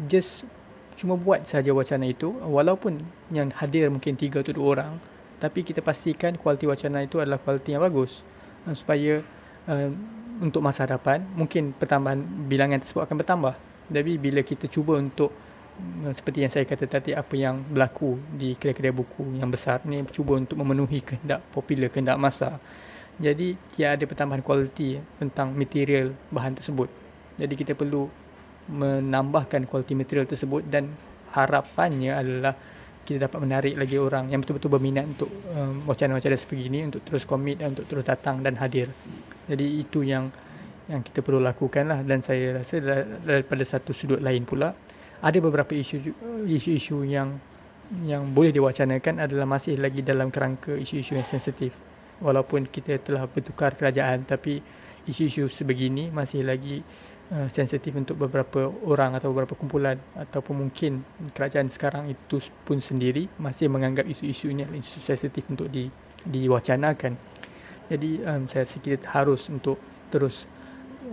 [0.08, 0.48] just
[0.96, 3.00] cuma buat saja wacana itu walaupun
[3.32, 4.92] yang hadir mungkin 3 atau 2 orang
[5.40, 8.20] tapi kita pastikan kualiti wacana itu adalah kualiti yang bagus.
[8.68, 9.24] Uh, supaya
[9.64, 9.88] uh,
[10.44, 13.54] untuk masa hadapan mungkin pertambahan bilangan tersebut akan bertambah.
[13.90, 15.32] Tapi bila kita cuba untuk
[16.04, 20.04] uh, seperti yang saya kata tadi apa yang berlaku di kedai-kedai buku yang besar ni
[20.12, 22.60] cuba untuk memenuhi kehendak popular kehendak masa.
[23.16, 26.88] Jadi dia ada pertambahan kualiti tentang material bahan tersebut.
[27.40, 28.08] Jadi kita perlu
[28.68, 30.92] menambahkan kualiti material tersebut dan
[31.32, 32.54] harapannya adalah
[33.04, 37.26] kita dapat menarik lagi orang yang betul-betul berminat untuk um, wacana-wacana seperti ini untuk terus
[37.26, 38.92] komit dan untuk terus datang dan hadir.
[39.50, 40.30] Jadi itu yang
[40.90, 42.82] yang kita perlu lakukan lah dan saya rasa
[43.22, 44.74] daripada satu sudut lain pula
[45.22, 46.14] ada beberapa isu
[46.50, 47.38] isu-isu yang
[48.06, 51.74] yang boleh diwacanakan adalah masih lagi dalam kerangka isu-isu yang sensitif.
[52.20, 54.62] Walaupun kita telah bertukar kerajaan tapi
[55.08, 56.84] isu-isu sebegini masih lagi
[57.30, 63.30] Uh, sensitif untuk beberapa orang atau beberapa kumpulan ataupun mungkin kerajaan sekarang itu pun sendiri
[63.38, 65.86] masih menganggap isu-isu ini adalah isu sensitif untuk di
[66.26, 67.14] diwacanakan.
[67.86, 69.78] Jadi um, saya rasa kita harus untuk
[70.10, 70.50] terus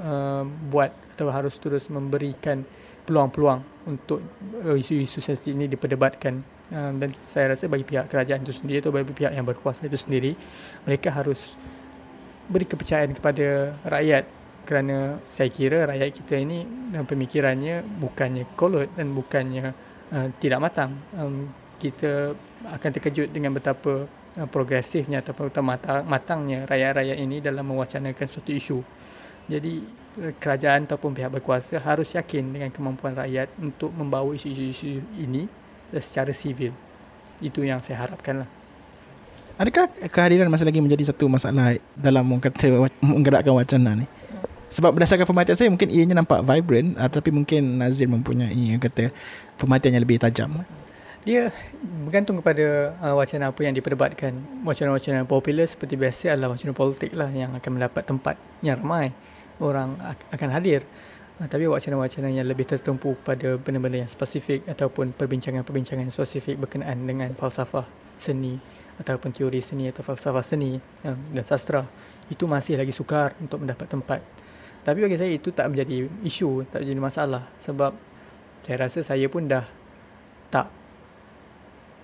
[0.01, 2.65] um, buat atau harus terus memberikan
[3.05, 4.17] peluang-peluang untuk
[4.65, 6.41] uh, isu-isu sensitif ini diperdebatkan
[6.73, 10.01] um, dan saya rasa bagi pihak kerajaan itu sendiri atau bagi pihak yang berkuasa itu
[10.01, 10.33] sendiri
[10.81, 11.53] mereka harus
[12.49, 14.36] beri kepercayaan kepada rakyat
[14.67, 19.71] kerana saya kira rakyat kita ini uh, pemikirannya bukannya kolot dan bukannya
[20.11, 20.99] uh, tidak matang.
[21.15, 21.47] Um,
[21.79, 22.35] kita
[22.67, 28.83] akan terkejut dengan betapa uh, progresifnya atau betapa matangnya rakyat-rakyat ini dalam mewacanakan suatu isu.
[29.47, 29.79] Jadi
[30.43, 35.47] kerajaan ataupun pihak berkuasa harus yakin dengan kemampuan rakyat untuk membawa isu-isu ini
[35.95, 36.75] secara sivil.
[37.39, 38.49] Itu yang saya harapkanlah.
[39.57, 42.27] Adakah kehadiran masih lagi menjadi satu masalah dalam
[43.01, 44.05] menggerakkan wacana ni?
[44.67, 49.15] Sebab berdasarkan pemerhatian saya mungkin ianya nampak vibrant uh, tapi mungkin Nazir mempunyai kata
[49.55, 50.67] pemerhatian yang lebih tajam.
[51.23, 51.51] Dia
[52.07, 54.35] bergantung kepada uh, wacana apa yang diperdebatkan.
[54.63, 59.15] Wacana-wacana popular seperti biasa adalah wacana politik lah yang akan mendapat tempat yang ramai
[59.63, 59.95] orang
[60.35, 60.83] akan hadir.
[61.39, 67.31] Uh, tapi wacana-wacana yang lebih tertumpu pada benda-benda yang spesifik ataupun perbincangan-perbincangan spesifik berkenaan dengan
[67.39, 67.87] falsafah
[68.19, 68.59] seni
[68.97, 70.75] ataupun teori seni atau falsafah seni
[71.05, 71.87] uh, dan sastra
[72.27, 74.19] itu masih lagi sukar untuk mendapat tempat
[74.87, 77.91] tapi bagi saya itu tak menjadi isu, tak menjadi masalah sebab
[78.63, 79.67] saya rasa saya pun dah
[80.47, 80.71] tak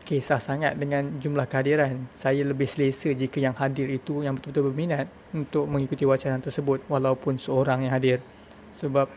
[0.04, 2.12] kisah sangat dengan jumlah kehadiran.
[2.12, 7.40] Saya lebih selesa jika yang hadir itu yang betul-betul berminat untuk mengikuti wacana tersebut walaupun
[7.40, 8.20] seorang yang hadir.
[8.76, 9.08] Sebab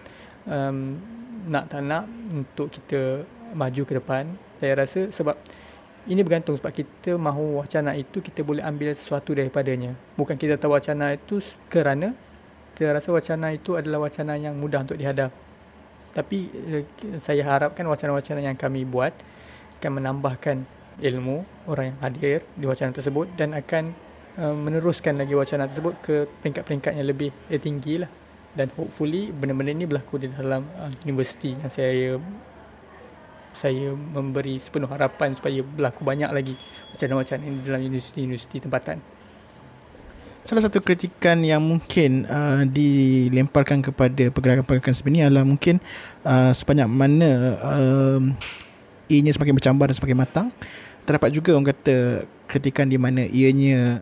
[0.46, 1.02] um,
[1.50, 4.30] nak tak nak untuk kita maju ke depan,
[4.62, 5.34] saya rasa sebab
[6.06, 9.98] ini bergantung sebab kita mahu wacana itu kita boleh ambil sesuatu daripadanya.
[10.14, 12.14] Bukan kita tahu wacana itu kerana
[12.76, 15.32] kita rasa wacana itu adalah wacana yang mudah untuk dihadap.
[16.12, 16.84] Tapi eh,
[17.16, 19.16] saya harapkan wacana-wacana yang kami buat
[19.80, 20.56] akan menambahkan
[21.00, 23.92] ilmu orang yang hadir di wacana tersebut dan akan
[24.40, 28.08] uh, meneruskan lagi wacana tersebut ke peringkat-peringkat yang lebih eh, tinggi lah.
[28.56, 32.16] Dan hopefully benda-benda ini berlaku di dalam uh, universiti yang saya
[33.56, 36.54] saya memberi sepenuh harapan supaya berlaku banyak lagi
[36.92, 39.15] wacana-wacana ini dalam universiti-universiti tempatan
[40.46, 45.82] salah satu kritikan yang mungkin uh, dilemparkan kepada pergerakan-pergerakan sebenarnya adalah mungkin
[46.22, 48.22] uh, sebanyak mana uh,
[49.10, 50.46] ianya semakin bercambar dan semakin matang
[51.02, 53.98] terdapat juga orang kata kritikan di mana ianya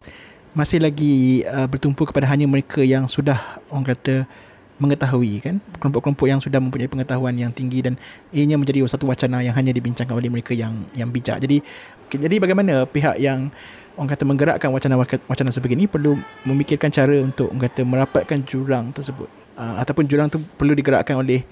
[0.52, 3.40] masih lagi uh, bertumpu kepada hanya mereka yang sudah
[3.72, 4.28] orang kata
[4.76, 7.94] mengetahui kan kelompok-kelompok yang sudah mempunyai pengetahuan yang tinggi dan
[8.34, 11.40] ianya menjadi satu wacana yang hanya dibincangkan oleh mereka yang yang bijak.
[11.40, 11.62] Jadi
[12.10, 13.48] jadi bagaimana pihak yang
[13.94, 19.78] orang kata menggerakkan wacana-wacana sebegini perlu memikirkan cara untuk orang kata merapatkan jurang tersebut uh,
[19.78, 21.46] ataupun jurang tu perlu digerakkan oleh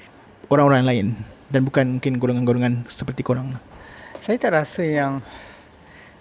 [0.50, 1.06] orang-orang lain
[1.52, 3.54] dan bukan mungkin golongan-golongan seperti korang.
[4.18, 5.22] Saya tak rasa yang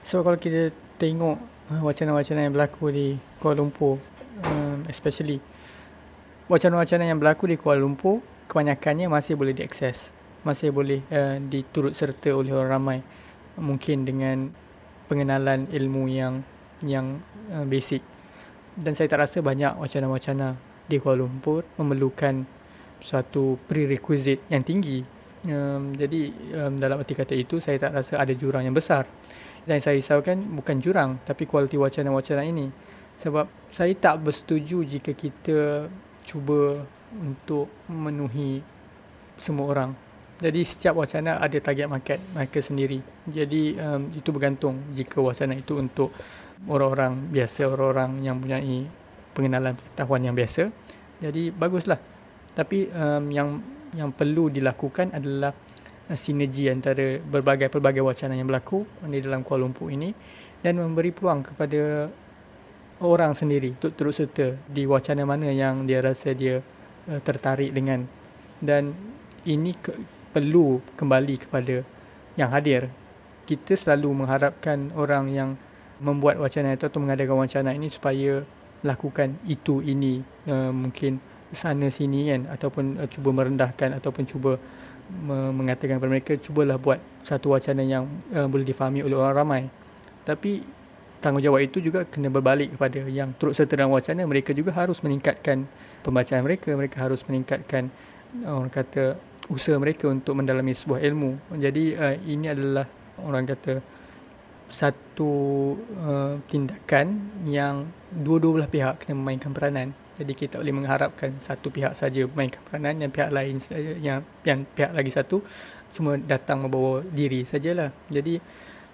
[0.06, 0.70] so kalau kita
[1.02, 1.38] tengok
[1.74, 3.08] uh, wacana-wacana yang berlaku di
[3.42, 3.98] Kuala Lumpur
[4.46, 5.42] um, especially
[6.46, 10.14] wacana-wacana yang berlaku di Kuala Lumpur kebanyakannya masih boleh diakses
[10.46, 12.98] masih boleh uh, diturut serta oleh orang ramai
[13.58, 14.54] mungkin dengan
[15.12, 16.40] pengenalan ilmu yang
[16.88, 17.20] yang
[17.52, 18.00] uh, basic.
[18.72, 20.56] Dan saya tak rasa banyak wacana-wacana
[20.88, 22.48] di Kuala Lumpur memerlukan
[23.04, 25.04] suatu prerequisite yang tinggi.
[25.44, 29.04] Um, jadi um, dalam arti kata itu saya tak rasa ada jurang yang besar.
[29.68, 32.72] Dan saya risaukan bukan jurang tapi kualiti wacana-wacana ini.
[33.20, 35.92] Sebab saya tak bersetuju jika kita
[36.24, 38.64] cuba untuk memenuhi
[39.36, 40.11] semua orang.
[40.42, 42.98] Jadi setiap wacana ada target market mereka sendiri.
[43.30, 46.10] Jadi um, itu bergantung jika wacana itu untuk
[46.66, 48.58] orang-orang biasa, orang-orang yang punya
[49.38, 50.74] pengenalan pengetahuan yang biasa.
[51.22, 52.02] Jadi baguslah.
[52.58, 53.50] Tapi um, yang
[53.94, 55.54] yang perlu dilakukan adalah
[56.10, 60.10] uh, sinergi antara berbagai-pelbagai wacana yang berlaku di dalam Kuala Lumpur ini
[60.66, 62.10] dan memberi peluang kepada
[63.02, 66.66] orang sendiri untuk terus serta di wacana mana yang dia rasa dia
[67.14, 68.10] uh, tertarik dengan
[68.58, 68.94] dan
[69.46, 69.94] ini ke,
[70.32, 71.84] perlu kembali kepada
[72.40, 72.88] yang hadir.
[73.46, 75.50] Kita selalu mengharapkan orang yang
[76.02, 78.42] membuat wacana itu atau mengadakan wacana ini supaya
[78.82, 81.22] lakukan itu ini uh, mungkin
[81.54, 84.58] sana sini kan ataupun uh, cuba merendahkan ataupun cuba
[85.12, 89.62] me- mengatakan kepada mereka cubalah buat satu wacana yang uh, boleh difahami oleh orang ramai.
[90.26, 90.66] Tapi
[91.22, 95.70] tanggungjawab itu juga kena berbalik kepada yang turut serta dalam wacana mereka juga harus meningkatkan
[96.02, 97.94] pembacaan mereka mereka harus meningkatkan
[98.42, 102.88] orang kata usaha mereka untuk mendalami sebuah ilmu jadi uh, ini adalah
[103.20, 103.84] orang kata
[104.72, 105.32] satu
[106.00, 107.08] uh, tindakan
[107.44, 112.64] yang dua-dua belah pihak kena memainkan peranan jadi kita boleh mengharapkan satu pihak saja memainkan
[112.64, 113.60] peranan dan pihak lain
[114.00, 115.44] yang yang pihak lagi satu
[115.92, 118.40] cuma datang membawa diri sajalah jadi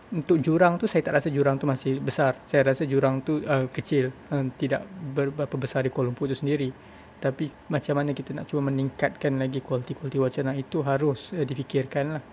[0.07, 2.39] untuk jurang tu saya tak rasa jurang tu masih besar.
[2.47, 6.71] Saya rasa jurang tu uh, kecil, um, tidak berapa besar di Kuala Lumpur tu sendiri.
[7.17, 12.23] Tapi macam mana kita nak cuba meningkatkan lagi kualiti-kualiti wacana itu harus uh, difikirkan lah.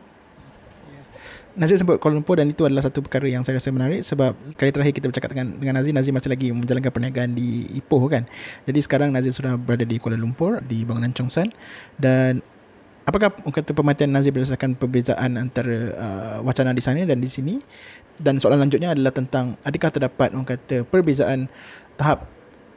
[1.54, 4.74] Nazir sebut Kuala Lumpur dan itu adalah satu perkara yang saya rasa menarik sebab kali
[4.74, 8.26] terakhir kita bercakap dengan dengan Nazir, Nazir masih lagi menjalankan perniagaan di Ipoh kan.
[8.66, 11.54] Jadi sekarang Nazir sudah berada di Kuala Lumpur di bangunan Chongsan
[11.94, 12.42] dan
[13.06, 17.62] apakah kata pematian Nazir berdasarkan perbezaan antara uh, wacana di sana dan di sini
[18.18, 21.46] dan soalan lanjutnya adalah tentang adakah terdapat orang kata perbezaan
[21.94, 22.33] tahap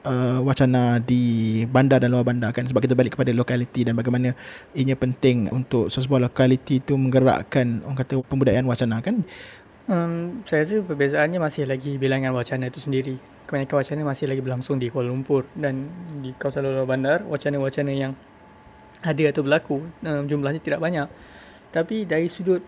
[0.07, 2.63] uh, wacana di bandar dan luar bandar kan?
[2.63, 4.31] Sebab kita balik kepada lokaliti dan bagaimana
[4.71, 9.27] ianya penting untuk sebuah lokaliti itu menggerakkan orang kata pembudayaan wacana kan?
[9.87, 13.19] Um, saya rasa perbezaannya masih lagi bilangan wacana itu sendiri.
[13.47, 15.87] Kebanyakan wacana masih lagi berlangsung di Kuala Lumpur dan
[16.23, 18.11] di kawasan luar bandar wacana-wacana yang
[19.03, 21.07] ada atau berlaku um, jumlahnya tidak banyak.
[21.71, 22.59] Tapi dari sudut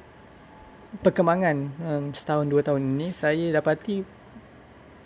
[1.03, 4.18] perkembangan um, setahun dua tahun ini saya dapati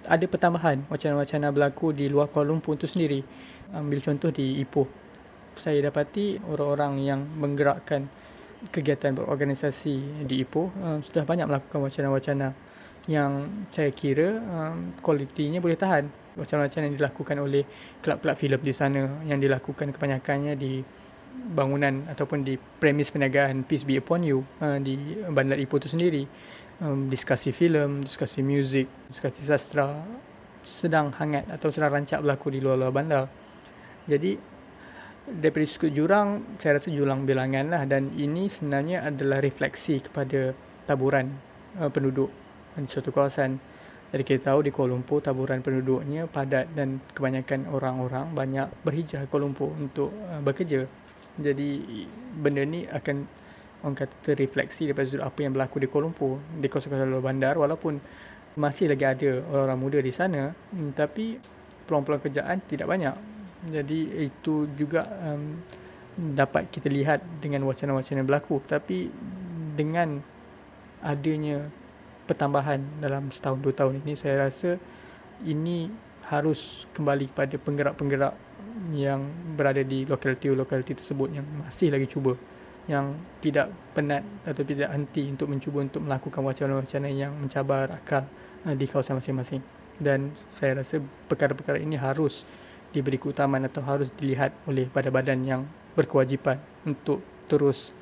[0.08, 3.24] ada pertambahan wacana-wacana berlaku di luar Kuala Lumpur itu sendiri.
[3.74, 4.86] Ambil contoh di Ipoh.
[5.54, 8.10] Saya dapati orang-orang yang menggerakkan
[8.72, 12.56] kegiatan berorganisasi di Ipoh um, sudah banyak melakukan wacana-wacana
[13.12, 16.08] yang saya kira um, kualitinya boleh tahan.
[16.34, 17.64] Wacana-wacana yang dilakukan oleh
[18.02, 20.82] kelab-kelab filem di sana yang dilakukan kebanyakannya di
[21.34, 26.26] bangunan ataupun di premis perniagaan Peace Be Upon You uh, di Bandar Ipoh itu sendiri
[26.84, 30.04] um, diskusi filem, diskusi muzik, diskusi sastra
[30.64, 33.26] sedang hangat atau sedang rancak berlaku di luar-luar bandar.
[34.08, 34.36] Jadi
[35.24, 40.52] daripada sudut jurang saya rasa jurang bilangan lah dan ini sebenarnya adalah refleksi kepada
[40.84, 41.32] taburan
[41.80, 42.32] uh, penduduk
[42.76, 43.60] di suatu kawasan.
[44.14, 49.28] Jadi kita tahu di Kuala Lumpur taburan penduduknya padat dan kebanyakan orang-orang banyak berhijrah ke
[49.32, 50.86] Kuala Lumpur untuk uh, bekerja.
[51.34, 51.82] Jadi
[52.38, 53.26] benda ni akan
[53.84, 57.56] orang kata terrefleksi daripada sudut apa yang berlaku di Kuala Lumpur di kawasan-kawasan luar bandar
[57.60, 58.00] walaupun
[58.56, 61.36] masih lagi ada orang-orang muda di sana hmm, tapi
[61.86, 63.16] peluang-peluang kerjaan tidak banyak.
[63.64, 65.60] Jadi itu juga um,
[66.16, 68.60] dapat kita lihat dengan wacana-wacana yang berlaku.
[68.64, 69.08] Tapi
[69.74, 70.20] dengan
[71.04, 71.68] adanya
[72.24, 74.80] pertambahan dalam setahun dua tahun ini saya rasa
[75.44, 75.92] ini
[76.32, 78.34] harus kembali kepada penggerak-penggerak
[78.96, 79.28] yang
[79.60, 82.40] berada di lokaliti-lokaliti tersebut yang masih lagi cuba
[82.88, 88.28] yang tidak penat atau tidak henti untuk mencuba untuk melakukan wacana-wacana yang mencabar akal
[88.68, 89.64] uh, di kawasan masing-masing
[90.02, 92.44] dan saya rasa perkara-perkara ini harus
[92.92, 95.62] diberi keutamaan atau harus dilihat oleh badan-badan yang
[95.96, 97.94] berkewajipan untuk terus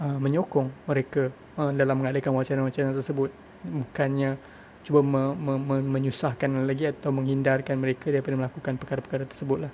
[0.00, 1.28] uh, menyokong mereka
[1.60, 4.40] uh, dalam mengadakan wacana-wacana tersebut bukannya
[4.80, 9.72] cuba me, me, me, menyusahkan lagi atau menghindarkan mereka daripada melakukan perkara-perkara tersebut lah.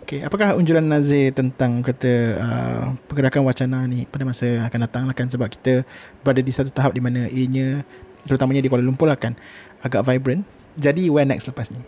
[0.00, 5.14] Okay, apakah unjuran Nazir tentang kata uh, pergerakan wacana ni pada masa akan datang lah
[5.14, 5.86] kan sebab kita
[6.24, 7.84] berada di satu tahap di mana ianya
[8.24, 9.38] terutamanya di Kuala Lumpur lah kan
[9.84, 10.42] agak vibrant
[10.80, 11.80] jadi where next lepas ni?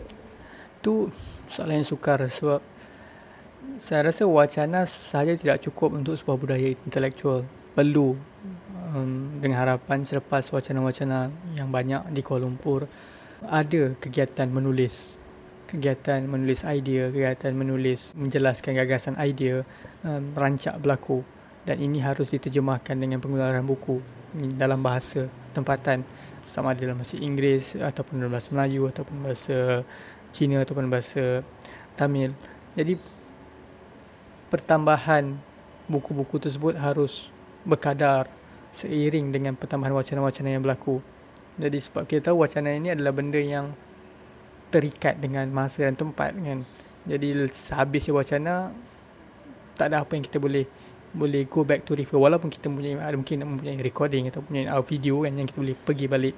[0.85, 1.09] Tu
[1.49, 2.61] soalan yang sukar sebab
[3.79, 7.47] saya rasa wacana sahaja tidak cukup untuk sebuah budaya intelektual.
[7.73, 8.13] Perlu
[8.93, 12.85] um, dengan harapan selepas wacana-wacana yang banyak di Kuala Lumpur
[13.43, 15.17] ada kegiatan menulis
[15.73, 19.65] kegiatan menulis idea, kegiatan menulis menjelaskan gagasan idea,
[20.05, 21.25] um, rancak berlaku
[21.65, 23.97] dan ini harus diterjemahkan dengan penggunaan buku
[24.53, 25.25] dalam bahasa
[25.57, 26.05] tempatan
[26.53, 29.57] sama ada dalam bahasa Inggeris ataupun dalam bahasa Melayu ataupun bahasa
[30.29, 31.41] Cina ataupun bahasa
[31.97, 32.37] Tamil.
[32.77, 32.93] Jadi
[34.53, 35.33] pertambahan
[35.89, 37.33] buku-buku tersebut harus
[37.65, 38.29] berkadar
[38.73, 41.01] seiring dengan pertambahan wacana-wacana yang berlaku.
[41.57, 43.73] Jadi sebab kita tahu wacana ini adalah benda yang
[44.73, 46.65] terikat dengan masa dan tempat kan.
[47.05, 48.73] Jadi sehabisnya wacana
[49.77, 50.65] tak ada apa yang kita boleh
[51.13, 52.17] boleh go back to refer.
[52.17, 56.05] Walaupun kita punya ada mungkin mempunyai recording atau punya video kan yang kita boleh pergi
[56.09, 56.35] balik.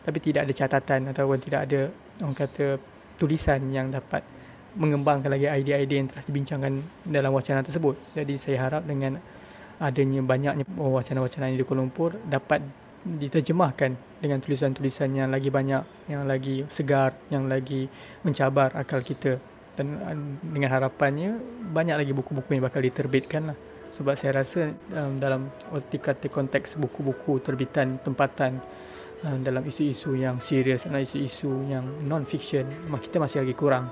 [0.00, 1.80] Tapi tidak ada catatan ataupun tidak ada
[2.20, 2.76] orang kata
[3.16, 4.24] tulisan yang dapat
[4.76, 6.72] mengembangkan lagi idea-idea yang telah dibincangkan
[7.08, 7.96] dalam wacana tersebut.
[8.12, 9.16] Jadi saya harap dengan
[9.80, 12.60] adanya banyaknya wacana-wacana di Kuala Lumpur dapat
[13.00, 17.88] diterjemahkan dengan tulisan-tulisan yang lagi banyak yang lagi segar yang lagi
[18.22, 19.40] mencabar akal kita.
[19.78, 19.96] Dan
[20.44, 21.40] dengan harapannya
[21.72, 23.58] banyak lagi buku-buku yang bakal diterbitkan lah.
[23.90, 28.60] Sebab saya rasa um, dalam kata konteks buku-buku terbitan tempatan
[29.24, 32.68] um, dalam isu-isu yang serius dan isu-isu yang non-fiction
[33.00, 33.88] kita masih lagi kurang.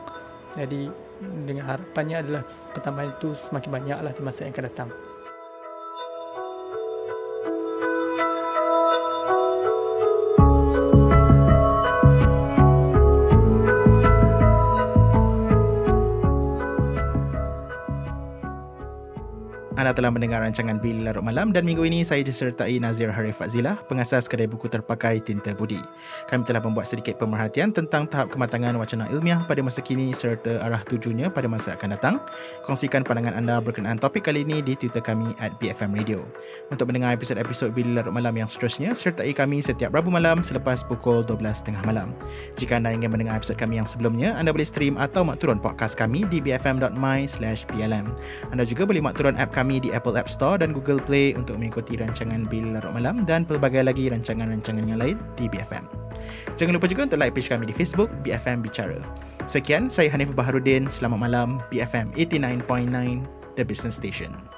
[0.55, 0.87] Jadi
[1.18, 4.90] dengan harapannya adalah pertambahan itu semakin banyaklah di masa yang akan datang.
[19.88, 23.81] Anda telah mendengar rancangan Bil Larut Malam dan minggu ini saya disertai Nazir Harif Fazilah,
[23.88, 25.81] pengasas kedai buku terpakai Tinta Budi.
[26.29, 30.85] Kami telah membuat sedikit pemerhatian tentang tahap kematangan wacana ilmiah pada masa kini serta arah
[30.85, 32.20] tujunya pada masa akan datang.
[32.68, 36.20] Kongsikan pandangan anda berkenaan topik kali ini di Twitter kami at BFM Radio.
[36.68, 41.24] Untuk mendengar episod-episod Bil Larut Malam yang seterusnya, sertai kami setiap Rabu malam selepas pukul
[41.24, 42.12] 12.30 malam.
[42.61, 45.96] Jika anda ingin mendengar episod kami yang sebelumnya, anda boleh stream atau mak turun podcast
[45.96, 47.24] kami di bfm.my
[47.72, 48.07] blm.
[48.53, 51.58] Anda juga boleh mak turun app kami di Apple App Store dan Google Play untuk
[51.58, 55.86] mengikuti rancangan Bil Larut Malam dan pelbagai lagi rancangan-rancangan yang lain di BFM.
[56.58, 58.98] Jangan lupa juga untuk like page kami di Facebook BFM Bicara.
[59.48, 60.90] Sekian, saya Hanif Baharudin.
[60.92, 63.24] Selamat malam, BFM 89.9,
[63.56, 64.58] The Business Station.